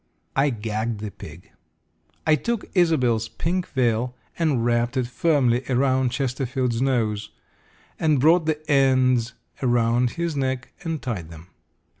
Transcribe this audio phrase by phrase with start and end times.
[0.35, 1.51] I gagged the pig.
[2.25, 7.29] I took Isobel's pink veil and wrapped it firmly around Chesterfield's nose,
[7.99, 11.49] and brought the ends around his neck and tied them.